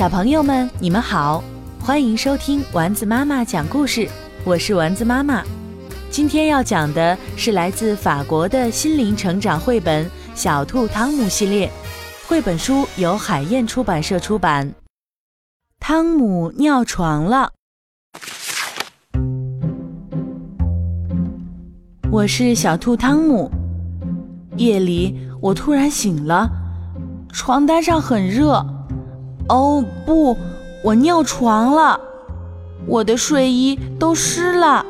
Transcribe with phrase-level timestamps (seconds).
[0.00, 1.44] 小朋友们，你们好，
[1.78, 4.08] 欢迎收听丸子妈妈讲故事。
[4.46, 5.44] 我是丸子妈妈，
[6.10, 11.70] 今天要讲的是来自法国的心灵成长绘本《小兔汤姆》系列。
[12.26, 14.72] 绘本书由海燕出版社出版。
[15.78, 17.52] 汤姆尿床了。
[22.10, 23.50] 我是小兔汤姆。
[24.56, 26.48] 夜里，我突然醒了，
[27.34, 28.64] 床单上很热。
[29.50, 30.36] 哦不，
[30.84, 32.00] 我尿床了，
[32.86, 34.86] 我的睡衣都湿了。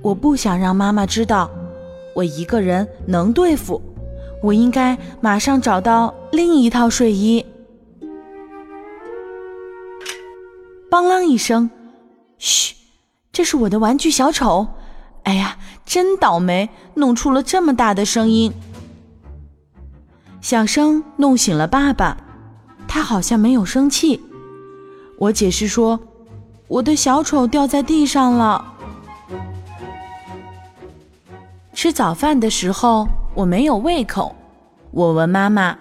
[0.00, 1.50] 我不想让妈妈知道，
[2.14, 3.82] 我一个人能对付。
[4.40, 7.44] 我应该马上找到另一套睡衣。
[10.88, 11.68] 邦啷一声，
[12.38, 12.74] 嘘，
[13.32, 14.68] 这是我的玩具小丑。
[15.24, 18.52] 哎呀，真倒霉，弄出了这么大的声音。
[20.40, 22.16] 响声弄醒了爸爸，
[22.98, 24.20] 他好像没有生气。
[25.18, 26.00] 我解释说，
[26.66, 28.74] 我的小丑掉在地上了。
[31.72, 34.34] 吃早饭的时候，我没有胃口。
[34.90, 35.78] 我问妈妈：“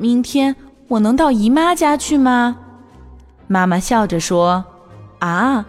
[0.00, 0.56] 明天
[0.88, 2.56] 我能到姨妈家去吗？”
[3.46, 4.64] 妈妈笑着说
[5.20, 5.66] ：“啊，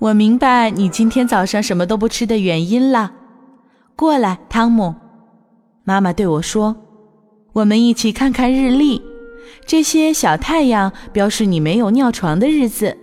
[0.00, 3.12] 我明白你今天早上什么都不吃的原因了。
[3.94, 4.96] 过来，汤姆。”
[5.86, 6.74] 妈妈对我说
[7.54, 9.00] ：“我们一起看看日历，
[9.66, 12.96] 这些小太阳表示你没有尿床的日子。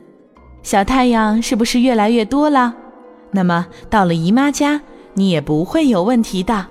[0.64, 2.74] 小太阳是不是越来越多了？
[3.32, 4.82] 那么到了姨妈家，
[5.14, 6.68] 你也不会有问题的。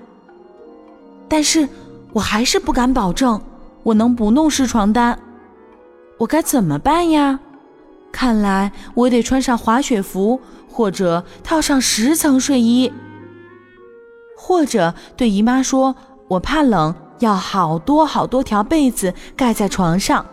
[1.28, 1.68] 但是
[2.12, 3.40] 我还是不敢保证
[3.82, 5.18] 我能不弄湿床单。”
[6.18, 7.40] 我该怎么办呀？
[8.12, 12.92] 看来我得穿上滑雪服，或者套上十层睡衣，
[14.36, 15.96] 或者对姨妈说
[16.28, 20.24] 我怕冷，要好多好多条被子盖在床上。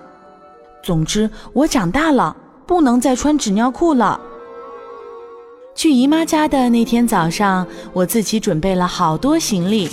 [0.84, 4.20] 总之，我长大了，不能再穿纸尿裤了。
[5.76, 9.90] 去姨妈家的那天早上，我自己准备了好多行李。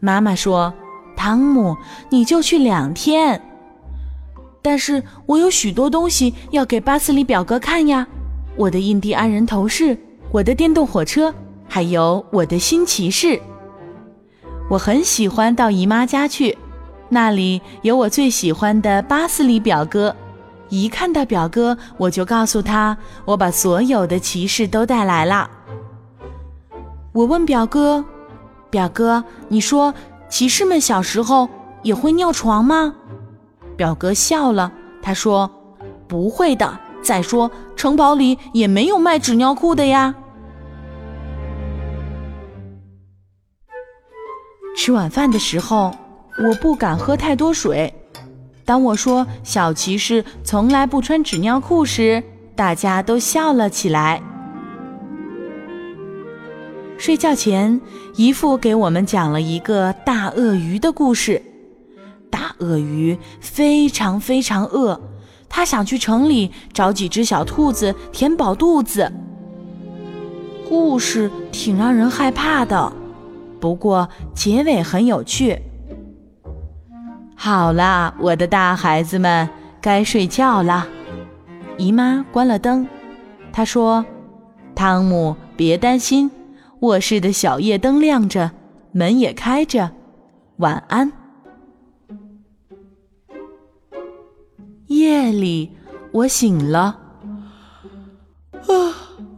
[0.00, 0.72] 妈妈说
[1.16, 1.76] ：“汤姆，
[2.10, 3.40] 你就去两天。”
[4.62, 8.06] 但是我有许多东西要给巴斯里表哥看呀，
[8.56, 9.98] 我的印第安人头饰，
[10.30, 11.34] 我的电动火车，
[11.68, 13.40] 还有我的新骑士。
[14.70, 16.56] 我很喜欢到姨妈家去，
[17.10, 20.16] 那里有我最喜欢的巴斯里表哥。
[20.70, 25.48] 一看到表哥，我就告诉他，我把所有的骑士都带来了。
[27.12, 28.04] 我问表哥
[28.70, 29.94] ：“表哥，你说
[30.28, 31.48] 骑士们小时候
[31.82, 32.94] 也会尿床吗？”
[33.76, 34.72] 表哥笑了，
[35.02, 35.48] 他说
[36.08, 36.78] ：“不会的。
[37.02, 40.14] 再说，城堡里也没有卖纸尿裤的呀。”
[44.76, 45.94] 吃晚饭的时候，
[46.38, 47.92] 我不敢喝太多水。
[48.64, 52.22] 当我说小骑士从来不穿纸尿裤时，
[52.56, 54.20] 大家都笑了起来。
[56.98, 57.80] 睡觉前，
[58.16, 61.42] 姨父给我们讲了一个大鳄鱼的故事。
[62.30, 65.00] 大鳄鱼非常非常饿，
[65.48, 69.12] 它想去城里找几只小兔子填饱肚子。
[70.68, 72.92] 故事挺让人害怕的，
[73.64, 75.58] 不过结尾很有趣。
[77.34, 79.48] 好啦，我的大孩子们，
[79.80, 80.86] 该睡觉了。
[81.78, 82.86] 姨妈关了灯，
[83.54, 84.04] 她说
[84.76, 86.30] ：“汤姆，别担心，
[86.80, 88.50] 卧室的小夜灯亮着，
[88.92, 89.92] 门也开着，
[90.58, 91.10] 晚安。”
[94.88, 95.74] 夜里，
[96.12, 96.98] 我醒了。
[98.52, 98.68] 啊，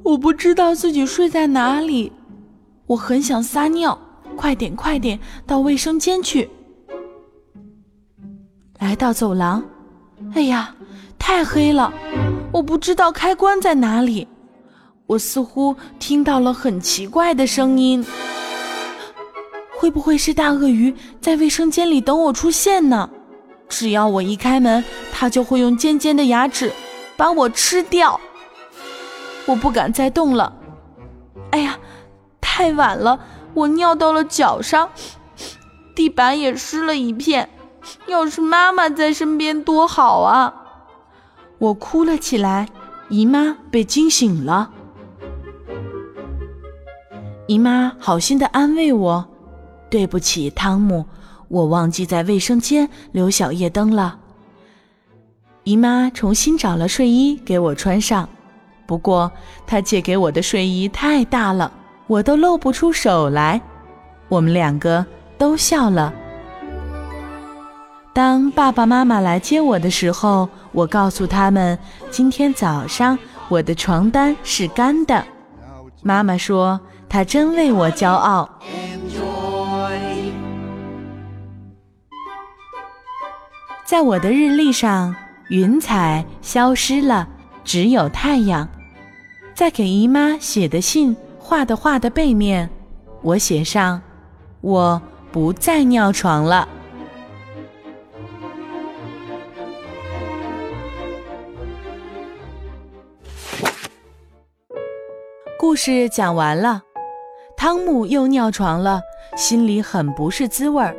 [0.03, 2.11] 我不知道自己睡在哪里。
[2.89, 3.97] 我很想撒尿，
[4.37, 6.49] 快点，快点，到卫生间去。
[8.79, 9.65] 来到走廊，
[10.35, 10.75] 哎呀，
[11.19, 11.93] 太黑了，
[12.53, 14.29] 我不知道开关在哪里。
[15.07, 18.05] 我似乎听到了很奇怪的声音。
[19.79, 23.09] 会不会是大鳄鱼在卫生间里等我出现呢？
[23.69, 24.83] 只要我一开门，
[25.13, 26.73] 它就会用尖尖的牙齿
[27.17, 28.21] 把我吃掉。
[29.47, 30.53] 我不敢再动了。
[31.51, 31.79] 哎呀，
[32.41, 33.21] 太晚了，
[33.57, 34.91] 我尿到了脚上，
[35.95, 37.49] 地板也湿了一片。
[38.07, 40.53] 要是妈妈在身边多好啊！
[41.59, 42.69] 我哭了起来。
[43.09, 44.73] 姨妈被惊醒了。
[47.47, 49.27] 姨妈好心的安慰我
[49.89, 51.07] ：“对不起，汤姆。”
[51.49, 54.19] 我忘记在卫生间留小夜灯了。
[55.63, 58.29] 姨妈重新找了睡衣给我穿上，
[58.85, 59.31] 不过
[59.65, 61.73] 她借给我的睡衣太大了，
[62.07, 63.61] 我都露不出手来。
[64.29, 65.05] 我们两个
[65.39, 66.13] 都笑了。
[68.13, 71.79] 当爸爸妈妈来接我的时候，我告诉他们，
[72.11, 73.19] 今天早上
[73.49, 75.23] 我的床单是干的。
[76.03, 78.49] 妈妈说，她真为我骄傲。
[83.85, 85.15] 在我的日历上，
[85.49, 87.29] 云彩消失了，
[87.63, 88.69] 只有太阳。
[89.55, 91.17] 在给姨妈写的信、
[91.49, 92.69] 画的画的背面，
[93.23, 94.03] 我写上：
[94.63, 95.01] 我
[95.31, 96.69] 不再尿床了。
[105.57, 106.83] 故事讲完了，
[107.57, 109.01] 汤姆又尿床了，
[109.37, 110.97] 心里很不是滋味儿。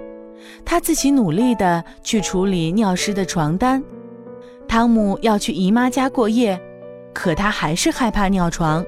[0.64, 3.84] 他自己努力的去处理尿湿的床单。
[4.66, 6.58] 汤姆要去姨妈家过夜，
[7.14, 8.86] 可他还是害怕尿床。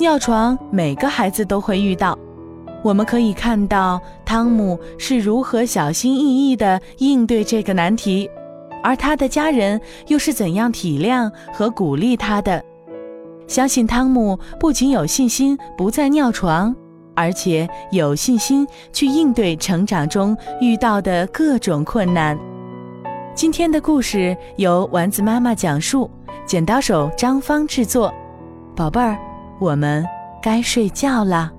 [0.00, 2.18] 尿床每个孩子都会遇到，
[2.82, 8.26] 我们可以看到汤姆是如何小心翼翼地应对这个难题，
[8.82, 12.64] 而他的家人又是怎样体谅和鼓励他的。
[13.46, 16.74] 相信汤姆不仅有信心不再尿床，
[17.14, 22.38] 而且有信心去应对成长中遇到的各种困难。
[23.34, 26.10] 今天的故事由丸子妈妈讲述，
[26.46, 28.10] 剪刀手张芳制作。
[28.74, 29.18] 宝贝儿，
[29.60, 30.04] 我们
[30.42, 31.52] 该睡觉了。